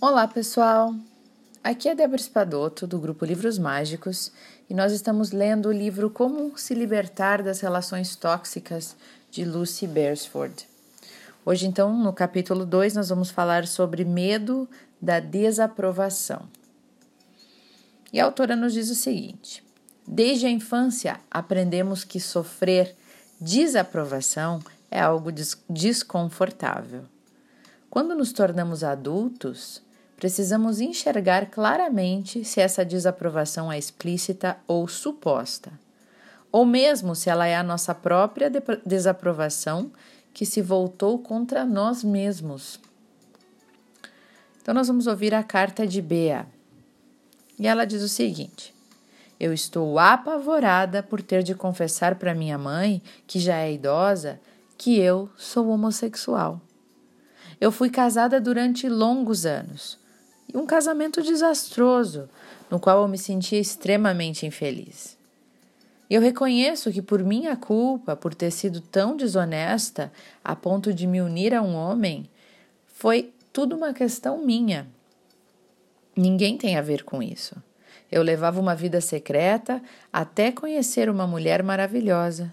Olá, 0.00 0.28
pessoal! 0.28 0.94
Aqui 1.62 1.88
é 1.88 1.94
Débora 1.94 2.20
Espadoto, 2.20 2.86
do 2.86 3.00
grupo 3.00 3.24
Livros 3.24 3.58
Mágicos, 3.58 4.30
e 4.70 4.72
nós 4.72 4.92
estamos 4.92 5.32
lendo 5.32 5.66
o 5.66 5.72
livro 5.72 6.08
Como 6.08 6.56
se 6.56 6.72
Libertar 6.72 7.42
das 7.42 7.58
Relações 7.58 8.14
Tóxicas 8.14 8.94
de 9.28 9.44
Lucy 9.44 9.88
Beresford. 9.88 10.68
Hoje, 11.44 11.66
então, 11.66 11.98
no 11.98 12.12
capítulo 12.12 12.64
2, 12.64 12.94
nós 12.94 13.08
vamos 13.08 13.30
falar 13.30 13.66
sobre 13.66 14.04
medo 14.04 14.68
da 15.02 15.18
desaprovação. 15.18 16.48
E 18.12 18.20
a 18.20 18.24
autora 18.24 18.54
nos 18.54 18.74
diz 18.74 18.90
o 18.90 18.94
seguinte: 18.94 19.64
Desde 20.06 20.46
a 20.46 20.50
infância, 20.50 21.18
aprendemos 21.28 22.04
que 22.04 22.20
sofrer 22.20 22.94
desaprovação 23.40 24.60
é 24.92 25.00
algo 25.00 25.32
desconfortável. 25.68 27.02
Quando 27.90 28.14
nos 28.14 28.32
tornamos 28.32 28.84
adultos, 28.84 29.82
precisamos 30.18 30.80
enxergar 30.80 31.46
claramente 31.46 32.44
se 32.44 32.60
essa 32.60 32.84
desaprovação 32.84 33.70
é 33.70 33.78
explícita 33.78 34.58
ou 34.66 34.88
suposta, 34.88 35.70
ou 36.50 36.66
mesmo 36.66 37.14
se 37.14 37.30
ela 37.30 37.46
é 37.46 37.54
a 37.54 37.62
nossa 37.62 37.94
própria 37.94 38.50
desaprovação 38.84 39.92
que 40.34 40.44
se 40.44 40.60
voltou 40.60 41.20
contra 41.20 41.64
nós 41.64 42.02
mesmos. 42.02 42.80
Então, 44.60 44.74
nós 44.74 44.88
vamos 44.88 45.06
ouvir 45.06 45.32
a 45.32 45.44
carta 45.44 45.86
de 45.86 46.02
Bea. 46.02 46.46
E 47.56 47.68
ela 47.68 47.84
diz 47.84 48.02
o 48.02 48.08
seguinte: 48.08 48.74
Eu 49.38 49.52
estou 49.52 50.00
apavorada 50.00 51.00
por 51.00 51.22
ter 51.22 51.44
de 51.44 51.54
confessar 51.54 52.16
para 52.16 52.34
minha 52.34 52.58
mãe, 52.58 53.00
que 53.24 53.38
já 53.38 53.58
é 53.58 53.72
idosa, 53.72 54.40
que 54.76 54.98
eu 54.98 55.30
sou 55.36 55.68
homossexual. 55.68 56.60
Eu 57.60 57.70
fui 57.70 57.88
casada 57.88 58.40
durante 58.40 58.88
longos 58.88 59.46
anos 59.46 59.98
e 60.52 60.56
um 60.56 60.66
casamento 60.66 61.22
desastroso, 61.22 62.28
no 62.70 62.80
qual 62.80 63.02
eu 63.02 63.08
me 63.08 63.18
sentia 63.18 63.60
extremamente 63.60 64.46
infeliz. 64.46 65.16
Eu 66.10 66.22
reconheço 66.22 66.90
que 66.90 67.02
por 67.02 67.22
minha 67.22 67.54
culpa, 67.54 68.16
por 68.16 68.34
ter 68.34 68.50
sido 68.50 68.80
tão 68.80 69.16
desonesta 69.16 70.10
a 70.42 70.56
ponto 70.56 70.92
de 70.92 71.06
me 71.06 71.20
unir 71.20 71.54
a 71.54 71.60
um 71.60 71.74
homem, 71.74 72.28
foi 72.86 73.30
tudo 73.52 73.76
uma 73.76 73.92
questão 73.92 74.38
minha. 74.38 74.88
Ninguém 76.16 76.56
tem 76.56 76.76
a 76.76 76.82
ver 76.82 77.04
com 77.04 77.22
isso. 77.22 77.54
Eu 78.10 78.22
levava 78.22 78.58
uma 78.58 78.74
vida 78.74 79.02
secreta 79.02 79.82
até 80.10 80.50
conhecer 80.50 81.10
uma 81.10 81.26
mulher 81.26 81.62
maravilhosa. 81.62 82.50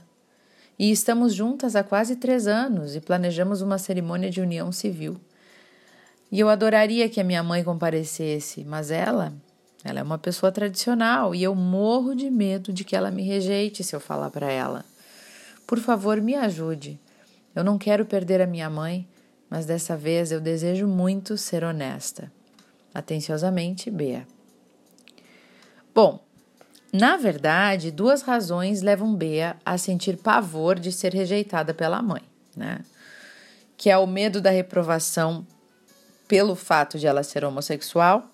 E 0.77 0.91
estamos 0.91 1.33
juntas 1.33 1.77
há 1.77 1.83
quase 1.83 2.17
três 2.17 2.47
anos 2.47 2.95
e 2.95 2.99
planejamos 2.99 3.61
uma 3.61 3.77
cerimônia 3.77 4.29
de 4.29 4.41
união 4.41 4.71
civil. 4.73 5.17
E 6.31 6.39
eu 6.39 6.49
adoraria 6.49 7.07
que 7.07 7.21
a 7.21 7.23
minha 7.23 7.43
mãe 7.43 7.63
comparecesse, 7.63 8.63
mas 8.63 8.91
ela, 8.91 9.33
ela 9.83 9.99
é 9.99 10.03
uma 10.03 10.17
pessoa 10.17 10.51
tradicional 10.51 11.35
e 11.35 11.43
eu 11.43 11.53
morro 11.53 12.15
de 12.15 12.29
medo 12.29 12.73
de 12.73 12.83
que 12.83 12.95
ela 12.95 13.11
me 13.11 13.23
rejeite 13.23 13.83
se 13.83 13.95
eu 13.95 13.99
falar 13.99 14.31
para 14.31 14.51
ela. 14.51 14.83
Por 15.67 15.79
favor, 15.79 16.19
me 16.19 16.35
ajude. 16.35 16.99
Eu 17.55 17.63
não 17.63 17.77
quero 17.77 18.05
perder 18.05 18.41
a 18.41 18.47
minha 18.47 18.69
mãe, 18.69 19.07
mas 19.49 19.65
dessa 19.65 19.95
vez 19.95 20.31
eu 20.31 20.41
desejo 20.41 20.87
muito 20.87 21.37
ser 21.37 21.63
honesta. 21.63 22.31
Atenciosamente, 22.93 23.91
Bea. 23.91 24.27
Bom, 25.93 26.19
na 26.91 27.17
verdade, 27.17 27.91
duas 27.91 28.21
razões 28.21 28.81
levam 28.81 29.13
Bea 29.15 29.57
a 29.65 29.77
sentir 29.77 30.17
pavor 30.17 30.79
de 30.79 30.91
ser 30.91 31.13
rejeitada 31.13 31.73
pela 31.73 32.01
mãe, 32.01 32.21
né? 32.55 32.79
Que 33.77 33.89
é 33.89 33.97
o 33.97 34.07
medo 34.07 34.39
da 34.41 34.49
reprovação 34.49 35.45
pelo 36.27 36.55
fato 36.55 36.97
de 36.97 37.07
ela 37.07 37.23
ser 37.23 37.43
homossexual 37.43 38.29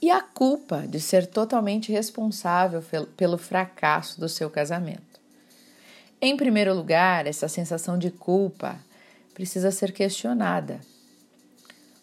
e 0.00 0.10
a 0.10 0.20
culpa 0.20 0.86
de 0.86 1.00
ser 1.00 1.26
totalmente 1.26 1.90
responsável 1.90 2.82
pelo 3.16 3.38
fracasso 3.38 4.20
do 4.20 4.28
seu 4.28 4.50
casamento. 4.50 5.20
Em 6.20 6.36
primeiro 6.36 6.74
lugar, 6.74 7.26
essa 7.26 7.48
sensação 7.48 7.98
de 7.98 8.10
culpa 8.10 8.78
precisa 9.34 9.70
ser 9.70 9.92
questionada. 9.92 10.80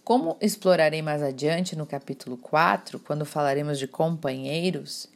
Como 0.04 0.38
explorarei 0.42 1.02
mais 1.02 1.24
adiante 1.24 1.76
no 1.76 1.86
capítulo 1.86 2.38
4, 2.38 3.00
quando 3.00 3.26
falaremos 3.26 3.80
de 3.80 3.88
companheiros, 3.88 5.08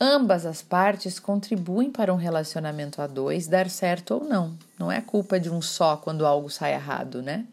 ambas 0.00 0.46
as 0.46 0.62
partes 0.62 1.18
contribuem 1.18 1.90
para 1.90 2.12
um 2.12 2.16
relacionamento 2.16 3.02
a 3.02 3.06
dois 3.06 3.46
dar 3.46 3.68
certo 3.68 4.14
ou 4.14 4.24
não. 4.24 4.56
Não 4.78 4.90
é 4.90 5.00
culpa 5.00 5.38
de 5.38 5.50
um 5.50 5.60
só 5.60 5.96
quando 5.96 6.24
algo 6.24 6.48
sai 6.48 6.72
errado, 6.72 7.22
né? 7.22 7.44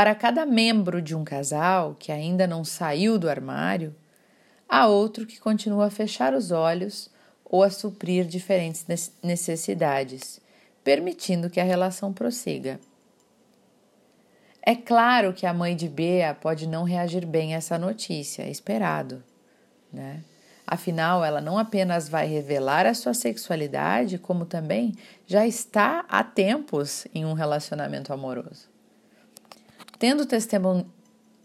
Para 0.00 0.14
cada 0.14 0.46
membro 0.46 1.02
de 1.02 1.14
um 1.14 1.22
casal 1.22 1.94
que 1.94 2.10
ainda 2.10 2.46
não 2.46 2.64
saiu 2.64 3.18
do 3.18 3.28
armário, 3.28 3.94
há 4.66 4.86
outro 4.86 5.26
que 5.26 5.38
continua 5.38 5.88
a 5.88 5.90
fechar 5.90 6.32
os 6.32 6.50
olhos 6.50 7.10
ou 7.44 7.62
a 7.62 7.68
suprir 7.68 8.24
diferentes 8.24 8.86
necessidades, 9.22 10.40
permitindo 10.82 11.50
que 11.50 11.60
a 11.60 11.64
relação 11.64 12.14
prossiga. 12.14 12.80
É 14.62 14.74
claro 14.74 15.34
que 15.34 15.44
a 15.44 15.52
mãe 15.52 15.76
de 15.76 15.86
Bea 15.86 16.32
pode 16.32 16.66
não 16.66 16.82
reagir 16.82 17.26
bem 17.26 17.52
a 17.52 17.58
essa 17.58 17.76
notícia, 17.76 18.44
é 18.44 18.50
esperado, 18.50 19.22
né? 19.92 20.24
Afinal, 20.66 21.22
ela 21.22 21.42
não 21.42 21.58
apenas 21.58 22.08
vai 22.08 22.26
revelar 22.26 22.86
a 22.86 22.94
sua 22.94 23.12
sexualidade, 23.12 24.16
como 24.16 24.46
também 24.46 24.94
já 25.26 25.46
está 25.46 26.06
há 26.08 26.24
tempos 26.24 27.06
em 27.14 27.26
um 27.26 27.34
relacionamento 27.34 28.14
amoroso. 28.14 28.79
Tendo, 30.00 30.26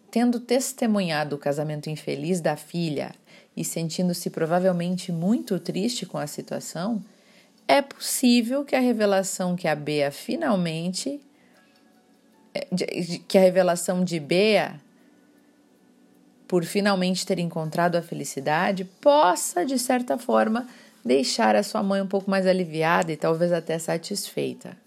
Tendo 0.09 0.39
testemunhado 0.39 1.35
o 1.35 1.37
casamento 1.37 1.89
infeliz 1.89 2.39
da 2.39 2.55
filha 2.55 3.11
e 3.55 3.65
sentindo-se 3.65 4.29
provavelmente 4.29 5.11
muito 5.11 5.59
triste 5.59 6.05
com 6.05 6.17
a 6.17 6.25
situação, 6.25 7.03
é 7.67 7.81
possível 7.81 8.63
que 8.63 8.73
a 8.73 8.79
revelação 8.79 9.57
que 9.57 9.67
a 9.67 9.75
Bea 9.75 10.09
finalmente. 10.09 11.19
É, 12.53 12.65
que 13.27 13.37
a 13.37 13.41
revelação 13.41 14.05
de 14.05 14.21
Bea 14.21 14.79
por 16.47 16.63
finalmente 16.63 17.25
ter 17.25 17.39
encontrado 17.39 17.97
a 17.97 18.01
felicidade, 18.01 18.85
possa, 18.85 19.65
de 19.65 19.77
certa 19.77 20.17
forma, 20.17 20.65
deixar 21.03 21.57
a 21.57 21.63
sua 21.63 21.83
mãe 21.83 22.01
um 22.01 22.07
pouco 22.07 22.31
mais 22.31 22.47
aliviada 22.47 23.11
e 23.11 23.17
talvez 23.17 23.51
até 23.51 23.77
satisfeita 23.77 24.84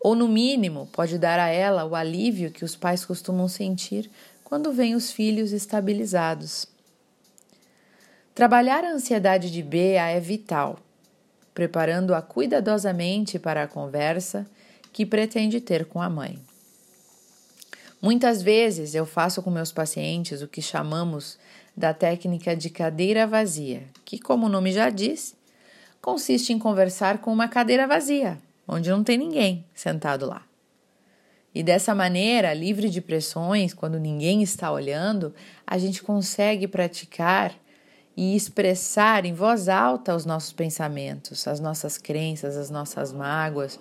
ou 0.00 0.14
no 0.14 0.28
mínimo 0.28 0.88
pode 0.92 1.18
dar 1.18 1.38
a 1.38 1.48
ela 1.48 1.84
o 1.84 1.94
alívio 1.94 2.50
que 2.50 2.64
os 2.64 2.76
pais 2.76 3.04
costumam 3.04 3.48
sentir 3.48 4.10
quando 4.44 4.72
veem 4.72 4.94
os 4.94 5.10
filhos 5.10 5.52
estabilizados. 5.52 6.66
Trabalhar 8.34 8.84
a 8.84 8.92
ansiedade 8.92 9.50
de 9.50 9.62
Bea 9.62 10.08
é 10.08 10.20
vital, 10.20 10.78
preparando-a 11.54 12.20
cuidadosamente 12.20 13.38
para 13.38 13.62
a 13.62 13.66
conversa 13.66 14.46
que 14.92 15.06
pretende 15.06 15.60
ter 15.60 15.86
com 15.86 16.00
a 16.00 16.08
mãe. 16.08 16.38
Muitas 18.00 18.42
vezes 18.42 18.94
eu 18.94 19.06
faço 19.06 19.42
com 19.42 19.50
meus 19.50 19.72
pacientes 19.72 20.42
o 20.42 20.48
que 20.48 20.60
chamamos 20.60 21.38
da 21.76 21.92
técnica 21.92 22.54
de 22.54 22.70
cadeira 22.70 23.26
vazia, 23.26 23.84
que, 24.04 24.18
como 24.18 24.46
o 24.46 24.48
nome 24.48 24.70
já 24.70 24.90
diz, 24.90 25.34
consiste 26.00 26.52
em 26.52 26.58
conversar 26.58 27.18
com 27.18 27.32
uma 27.32 27.48
cadeira 27.48 27.86
vazia, 27.86 28.38
onde 28.66 28.90
não 28.90 29.04
tem 29.04 29.16
ninguém 29.16 29.64
sentado 29.74 30.26
lá. 30.26 30.42
E 31.54 31.62
dessa 31.62 31.94
maneira, 31.94 32.52
livre 32.52 32.90
de 32.90 33.00
pressões, 33.00 33.72
quando 33.72 33.98
ninguém 33.98 34.42
está 34.42 34.70
olhando, 34.70 35.34
a 35.66 35.78
gente 35.78 36.02
consegue 36.02 36.68
praticar 36.68 37.54
e 38.16 38.36
expressar 38.36 39.24
em 39.24 39.32
voz 39.32 39.68
alta 39.68 40.14
os 40.14 40.26
nossos 40.26 40.52
pensamentos, 40.52 41.46
as 41.48 41.60
nossas 41.60 41.96
crenças, 41.96 42.56
as 42.56 42.70
nossas 42.70 43.12
mágoas 43.12 43.78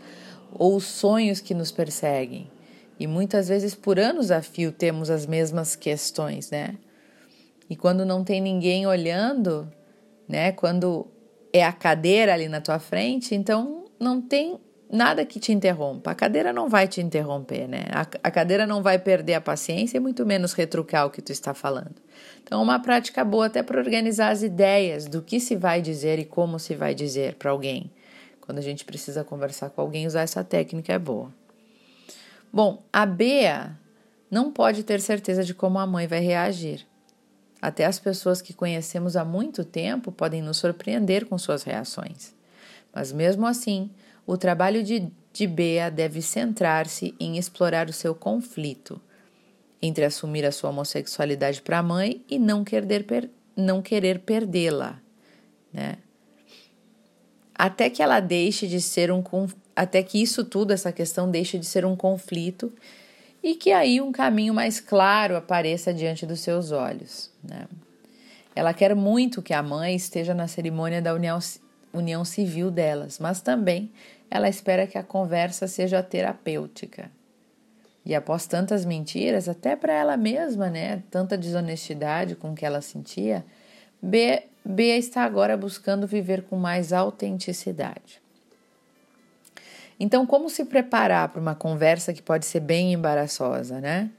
ou 0.53 0.75
os 0.75 0.85
sonhos 0.85 1.39
que 1.41 1.53
nos 1.53 1.71
perseguem. 1.71 2.49
E 2.99 3.07
muitas 3.07 3.49
vezes 3.49 3.75
por 3.75 3.99
anos 3.99 4.31
a 4.31 4.41
fio 4.41 4.71
temos 4.71 5.09
as 5.09 5.25
mesmas 5.25 5.75
questões, 5.75 6.49
né? 6.49 6.77
E 7.69 7.75
quando 7.75 8.05
não 8.05 8.23
tem 8.23 8.39
ninguém 8.39 8.87
olhando, 8.87 9.69
né? 10.27 10.51
Quando 10.51 11.07
é 11.51 11.63
a 11.63 11.73
cadeira 11.73 12.33
ali 12.33 12.47
na 12.47 12.61
tua 12.61 12.79
frente, 12.79 13.35
então 13.35 13.85
não 13.99 14.21
tem 14.21 14.59
nada 14.91 15.25
que 15.25 15.39
te 15.39 15.51
interrompa. 15.51 16.11
A 16.11 16.15
cadeira 16.15 16.53
não 16.53 16.69
vai 16.69 16.87
te 16.87 17.01
interromper, 17.01 17.67
né? 17.67 17.85
A, 17.91 18.01
a, 18.01 18.31
cadeira 18.31 18.65
não 18.65 18.81
vai 18.81 18.99
perder 18.99 19.33
a 19.33 19.41
paciência 19.41 19.97
e 19.97 19.99
muito 19.99 20.25
menos 20.25 20.53
retrucar 20.53 21.05
o 21.05 21.09
que 21.09 21.21
tu 21.21 21.31
está 21.31 21.53
falando. 21.53 21.95
Então, 22.43 22.61
uma 22.61 22.79
prática 22.79 23.23
boa 23.23 23.47
até 23.47 23.63
para 23.63 23.79
organizar 23.79 24.29
as 24.29 24.43
ideias 24.43 25.05
do 25.05 25.21
que 25.21 25.39
se 25.39 25.55
vai 25.55 25.81
dizer 25.81 26.19
e 26.19 26.25
como 26.25 26.59
se 26.59 26.75
vai 26.75 26.93
dizer 26.93 27.35
para 27.35 27.51
alguém. 27.51 27.91
Quando 28.41 28.59
a 28.59 28.61
gente 28.61 28.85
precisa 28.85 29.23
conversar 29.23 29.71
com 29.71 29.81
alguém, 29.81 30.05
usar 30.05 30.21
essa 30.21 30.43
técnica 30.43 30.93
é 30.93 30.99
boa. 30.99 31.33
Bom, 32.53 32.83
a 32.93 33.05
Bea 33.05 33.77
não 34.29 34.51
pode 34.51 34.83
ter 34.83 35.01
certeza 35.01 35.43
de 35.43 35.53
como 35.53 35.79
a 35.79 35.87
mãe 35.87 36.07
vai 36.07 36.19
reagir. 36.19 36.85
Até 37.61 37.85
as 37.85 37.97
pessoas 37.97 38.41
que 38.41 38.53
conhecemos 38.53 39.17
há 39.17 39.25
muito 39.25 39.63
tempo 39.63 40.11
podem 40.11 40.41
nos 40.41 40.57
surpreender 40.57 41.25
com 41.25 41.37
suas 41.37 41.63
reações. 41.63 42.35
Mas 42.93 43.11
mesmo 43.11 43.45
assim, 43.47 43.89
o 44.25 44.37
trabalho 44.37 44.83
de, 44.83 45.11
de 45.31 45.47
Bea 45.47 45.89
deve 45.89 46.21
centrar-se 46.21 47.13
em 47.19 47.37
explorar 47.37 47.89
o 47.89 47.93
seu 47.93 48.15
conflito. 48.15 48.99
entre 49.81 50.05
assumir 50.05 50.45
a 50.45 50.51
sua 50.51 50.71
homossexualidade 50.71 51.61
para 51.61 51.79
a 51.79 51.83
mãe 51.83 52.23
e 52.29 52.39
não 52.39 52.63
querer, 52.63 53.03
per 53.05 53.29
não 53.55 53.81
querer 53.81 54.19
perdê-la, 54.19 54.99
né? 55.71 55.97
Até 57.53 57.89
que 57.89 58.01
ela 58.01 58.19
deixe 58.19 58.67
de 58.67 58.81
ser 58.81 59.11
um 59.11 59.23
até 59.75 60.01
que 60.01 60.21
isso 60.21 60.43
tudo, 60.43 60.71
essa 60.71 60.91
questão 60.91 61.29
deixe 61.29 61.59
de 61.59 61.65
ser 61.65 61.85
um 61.85 61.95
conflito 61.95 62.73
e 63.43 63.55
que 63.55 63.71
aí 63.71 64.01
um 64.01 64.11
caminho 64.11 64.53
mais 64.53 64.79
claro 64.79 65.35
apareça 65.35 65.93
diante 65.93 66.25
dos 66.25 66.39
seus 66.39 66.71
olhos, 66.71 67.29
né? 67.43 67.67
Ela 68.55 68.73
quer 68.73 68.95
muito 68.95 69.41
que 69.41 69.53
a 69.53 69.61
mãe 69.61 69.95
esteja 69.95 70.33
na 70.33 70.47
cerimônia 70.47 71.01
da 71.01 71.13
união, 71.13 71.37
união 71.95 72.25
civil 72.25 72.69
delas, 72.69 73.17
mas 73.19 73.41
também 73.41 73.91
ela 74.29 74.49
espera 74.49 74.85
que 74.85 74.97
a 74.97 75.03
conversa 75.03 75.67
seja 75.67 76.03
terapêutica. 76.03 77.09
E 78.05 78.13
após 78.13 78.45
tantas 78.45 78.85
mentiras, 78.85 79.49
até 79.49 79.75
para 79.75 79.93
ela 79.93 80.15
mesma, 80.15 80.69
né, 80.69 81.01
tanta 81.09 81.37
desonestidade 81.37 82.35
com 82.35 82.53
que 82.53 82.65
ela 82.65 82.81
sentia, 82.81 83.43
B, 84.01 84.43
está 84.65 85.23
agora 85.23 85.57
buscando 85.57 86.05
viver 86.05 86.43
com 86.43 86.55
mais 86.55 86.93
autenticidade. 86.93 88.21
Então, 89.99 90.25
como 90.25 90.49
se 90.49 90.65
preparar 90.65 91.29
para 91.29 91.41
uma 91.41 91.55
conversa 91.55 92.13
que 92.13 92.21
pode 92.21 92.45
ser 92.45 92.59
bem 92.59 92.93
embaraçosa, 92.93 93.79
né? 93.79 94.11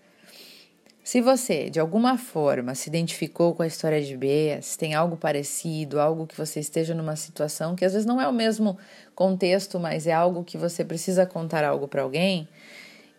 Se 1.06 1.20
você, 1.20 1.70
de 1.70 1.78
alguma 1.78 2.18
forma, 2.18 2.74
se 2.74 2.88
identificou 2.88 3.54
com 3.54 3.62
a 3.62 3.66
história 3.68 4.02
de 4.02 4.16
Bea, 4.16 4.60
se 4.60 4.76
tem 4.76 4.92
algo 4.92 5.16
parecido, 5.16 6.00
algo 6.00 6.26
que 6.26 6.36
você 6.36 6.58
esteja 6.58 6.96
numa 6.96 7.14
situação 7.14 7.76
que 7.76 7.84
às 7.84 7.92
vezes 7.92 8.04
não 8.04 8.20
é 8.20 8.26
o 8.26 8.32
mesmo 8.32 8.76
contexto, 9.14 9.78
mas 9.78 10.08
é 10.08 10.12
algo 10.12 10.42
que 10.42 10.58
você 10.58 10.84
precisa 10.84 11.24
contar 11.24 11.62
algo 11.62 11.86
para 11.86 12.02
alguém, 12.02 12.48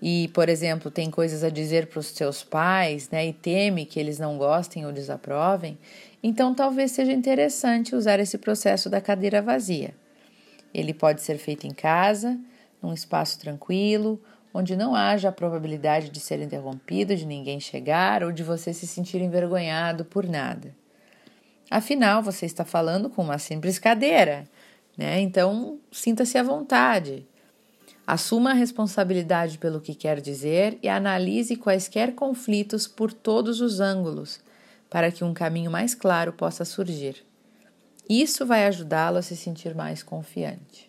e, 0.01 0.27
por 0.33 0.49
exemplo, 0.49 0.91
tem 0.91 1.09
coisas 1.09 1.45
a 1.45 1.49
dizer 1.49 1.87
para 1.87 1.99
os 1.99 2.07
seus 2.07 2.43
pais, 2.43 3.09
né, 3.09 3.25
e 3.25 3.31
teme 3.31 3.85
que 3.85 4.01
eles 4.01 4.19
não 4.19 4.37
gostem 4.37 4.85
ou 4.85 4.91
desaprovem, 4.91 5.77
então 6.21 6.53
talvez 6.53 6.91
seja 6.91 7.13
interessante 7.13 7.95
usar 7.95 8.19
esse 8.19 8.37
processo 8.37 8.89
da 8.89 8.99
cadeira 8.99 9.41
vazia. 9.41 9.95
Ele 10.73 10.93
pode 10.93 11.21
ser 11.21 11.37
feito 11.37 11.65
em 11.65 11.73
casa, 11.73 12.37
num 12.83 12.93
espaço 12.93 13.39
tranquilo, 13.39 14.21
onde 14.57 14.75
não 14.75 14.95
haja 14.95 15.29
a 15.29 15.31
probabilidade 15.31 16.09
de 16.09 16.19
ser 16.19 16.41
interrompido, 16.41 17.15
de 17.15 17.27
ninguém 17.27 17.59
chegar 17.59 18.23
ou 18.23 18.31
de 18.31 18.43
você 18.43 18.73
se 18.73 18.87
sentir 18.87 19.21
envergonhado 19.21 20.03
por 20.03 20.27
nada. 20.27 20.75
Afinal, 21.69 22.23
você 22.23 22.47
está 22.47 22.65
falando 22.65 23.07
com 23.07 23.21
uma 23.21 23.37
simples 23.37 23.77
cadeira, 23.77 24.49
né? 24.97 25.21
Então, 25.21 25.77
sinta-se 25.91 26.39
à 26.39 26.43
vontade. 26.43 27.27
Assuma 28.05 28.49
a 28.49 28.55
responsabilidade 28.55 29.59
pelo 29.59 29.79
que 29.79 29.93
quer 29.93 30.19
dizer 30.19 30.79
e 30.81 30.89
analise 30.89 31.55
quaisquer 31.55 32.15
conflitos 32.15 32.87
por 32.87 33.13
todos 33.13 33.61
os 33.61 33.79
ângulos, 33.79 34.39
para 34.89 35.11
que 35.11 35.23
um 35.23 35.35
caminho 35.35 35.69
mais 35.69 35.93
claro 35.93 36.33
possa 36.33 36.65
surgir. 36.65 37.23
Isso 38.09 38.43
vai 38.43 38.65
ajudá-lo 38.65 39.17
a 39.17 39.21
se 39.21 39.37
sentir 39.37 39.75
mais 39.75 40.01
confiante. 40.01 40.86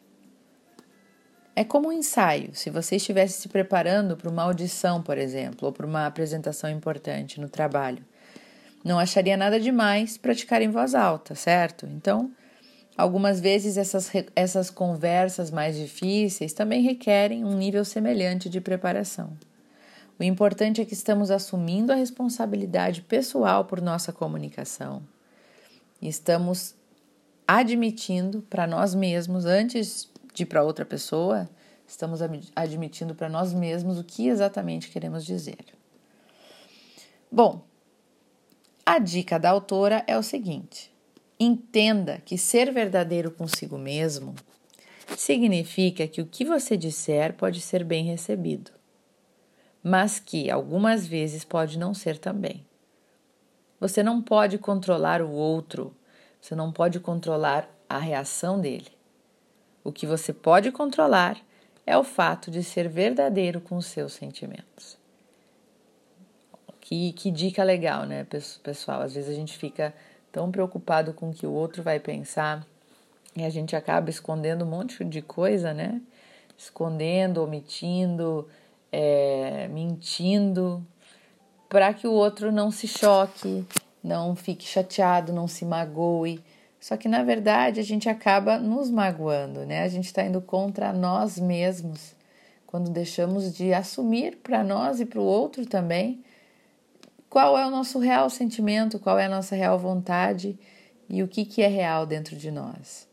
É 1.58 1.64
como 1.64 1.88
um 1.88 1.93
ensaio. 1.93 2.55
Se 2.55 2.70
você 2.70 2.94
estivesse 2.94 3.40
se 3.40 3.49
preparando 3.49 4.16
para 4.16 4.31
uma 4.31 4.44
audição, 4.44 5.02
por 5.02 5.19
exemplo, 5.19 5.66
ou 5.66 5.72
para 5.72 5.84
uma 5.84 6.06
apresentação 6.06 6.70
importante 6.70 7.40
no 7.40 7.49
trabalho, 7.49 8.05
não 8.84 8.96
acharia 8.96 9.37
nada 9.37 9.58
demais 9.58 10.16
praticar 10.16 10.62
em 10.62 10.70
voz 10.70 10.94
alta, 10.94 11.34
certo? 11.34 11.84
Então, 11.87 12.31
algumas 12.96 13.40
vezes 13.40 13.76
essas, 13.76 14.08
essas 14.37 14.70
conversas 14.70 15.50
mais 15.50 15.76
difíceis 15.76 16.52
também 16.52 16.81
requerem 16.81 17.44
um 17.44 17.56
nível 17.56 17.84
semelhante 17.84 18.49
de 18.49 18.61
preparação. 18.61 19.37
O 20.16 20.22
importante 20.22 20.81
é 20.81 20.84
que 20.84 20.94
estamos 20.94 21.28
assumindo 21.28 21.90
a 21.90 21.96
responsabilidade 21.96 23.02
pessoal 23.02 23.64
por 23.64 23.81
nossa 23.81 24.12
comunicação. 24.12 25.02
Estamos 26.00 26.76
admitindo 27.49 28.43
para 28.49 28.64
nós 28.64 28.94
mesmos, 28.94 29.44
antes 29.44 30.08
de 30.38 30.46
para 30.46 30.62
outra 30.62 30.87
pessoa, 30.87 31.49
estamos 31.87 32.20
admitindo 32.55 33.14
para 33.14 33.29
nós 33.29 33.52
mesmos 33.52 33.99
o 33.99 34.05
que 34.05 34.29
exatamente 34.29 34.88
queremos 34.88 35.25
dizer. 35.25 35.64
Bom, 37.31 37.62
a 38.87 38.99
dica 38.99 39.38
da 39.38 39.50
autora 39.50 40.05
é 40.06 40.17
o 40.17 40.23
seguinte: 40.23 40.94
entenda 41.38 42.23
que 42.25 42.38
ser 42.38 42.73
verdadeiro 42.73 43.31
consigo 43.31 43.76
mesmo 43.76 44.35
significa 45.17 46.06
que 46.06 46.20
o 46.20 46.26
que 46.26 46.44
você 46.44 46.76
disser 46.76 47.35
pode 47.35 47.61
ser 47.61 47.82
bem 47.82 48.05
recebido, 48.05 48.70
mas 49.82 50.20
que 50.20 50.50
algumas 50.50 51.06
vezes 51.06 51.44
pode 51.44 51.79
não 51.79 51.93
ser 51.93 52.19
também. 52.19 52.64
Você 53.81 54.02
não 54.02 54.23
pode 54.23 54.58
controlar 54.58 55.20
o 55.20 55.31
outro, 55.31 55.94
você 56.40 56.55
não 56.55 56.70
pode 56.73 57.00
controlar 57.00 57.69
a 57.88 57.99
reação 57.99 58.61
dele. 58.61 58.98
O 59.82 59.92
que 59.92 60.06
você 60.06 60.32
pode 60.32 60.70
controlar 60.70 61.38
é 61.86 61.96
o 61.96 62.04
fato 62.04 62.50
de 62.50 62.62
ser 62.62 62.88
verdadeiro 62.88 63.60
com 63.60 63.76
os 63.76 63.86
seus 63.86 64.12
sentimentos. 64.12 64.98
Que, 66.80 67.12
que 67.12 67.30
dica 67.30 67.62
legal, 67.62 68.04
né, 68.04 68.26
pessoal? 68.62 69.02
Às 69.02 69.14
vezes 69.14 69.30
a 69.30 69.34
gente 69.34 69.56
fica 69.58 69.94
tão 70.32 70.50
preocupado 70.50 71.12
com 71.12 71.30
o 71.30 71.34
que 71.34 71.46
o 71.46 71.52
outro 71.52 71.82
vai 71.82 71.98
pensar 71.98 72.66
e 73.36 73.44
a 73.44 73.50
gente 73.50 73.76
acaba 73.76 74.10
escondendo 74.10 74.64
um 74.64 74.69
monte 74.69 75.04
de 75.04 75.22
coisa, 75.22 75.72
né? 75.72 76.00
Escondendo, 76.56 77.42
omitindo, 77.42 78.48
é, 78.90 79.69
mentindo, 79.69 80.84
para 81.69 81.92
que 81.92 82.06
o 82.06 82.12
outro 82.12 82.50
não 82.50 82.70
se 82.70 82.88
choque, 82.88 83.64
não 84.02 84.34
fique 84.34 84.64
chateado, 84.64 85.32
não 85.32 85.46
se 85.46 85.64
magoe. 85.64 86.42
Só 86.80 86.96
que 86.96 87.08
na 87.08 87.22
verdade 87.22 87.80
a 87.80 87.82
gente 87.82 88.08
acaba 88.08 88.58
nos 88.58 88.90
magoando, 88.90 89.66
né? 89.66 89.82
A 89.82 89.88
gente 89.88 90.06
está 90.06 90.22
indo 90.22 90.40
contra 90.40 90.92
nós 90.92 91.38
mesmos 91.38 92.14
quando 92.66 92.90
deixamos 92.90 93.54
de 93.56 93.72
assumir 93.72 94.36
para 94.36 94.62
nós 94.62 95.00
e 95.00 95.06
para 95.06 95.20
o 95.20 95.25
outro 95.25 95.66
também 95.66 96.22
qual 97.28 97.58
é 97.58 97.66
o 97.66 97.70
nosso 97.70 97.98
real 97.98 98.30
sentimento, 98.30 98.98
qual 98.98 99.19
é 99.19 99.26
a 99.26 99.28
nossa 99.28 99.54
real 99.54 99.78
vontade 99.78 100.58
e 101.08 101.22
o 101.22 101.28
que, 101.28 101.44
que 101.44 101.62
é 101.62 101.69
real 101.69 102.06
dentro 102.06 102.36
de 102.36 102.50
nós. 102.50 103.06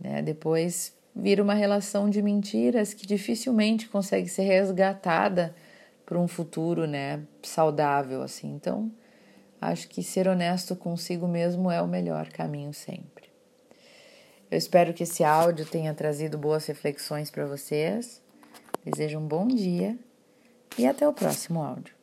Né? 0.00 0.22
Depois 0.22 0.94
vira 1.14 1.42
uma 1.42 1.54
relação 1.54 2.08
de 2.08 2.22
mentiras 2.22 2.94
que 2.94 3.06
dificilmente 3.06 3.88
consegue 3.88 4.28
ser 4.28 4.42
resgatada 4.42 5.54
para 6.06 6.18
um 6.18 6.26
futuro 6.26 6.86
né, 6.86 7.20
saudável. 7.42 8.22
assim. 8.22 8.52
Então, 8.54 8.90
acho 9.62 9.88
que 9.88 10.02
ser 10.02 10.26
honesto 10.26 10.74
consigo 10.74 11.28
mesmo 11.28 11.70
é 11.70 11.80
o 11.80 11.86
melhor 11.86 12.28
caminho 12.28 12.74
sempre. 12.74 13.30
Eu 14.50 14.58
espero 14.58 14.92
que 14.92 15.04
esse 15.04 15.22
áudio 15.22 15.64
tenha 15.64 15.94
trazido 15.94 16.36
boas 16.36 16.66
reflexões 16.66 17.30
para 17.30 17.46
vocês. 17.46 18.20
Desejo 18.84 19.18
um 19.18 19.26
bom 19.26 19.46
dia 19.46 19.96
e 20.76 20.86
até 20.86 21.06
o 21.08 21.12
próximo 21.12 21.62
áudio. 21.62 22.01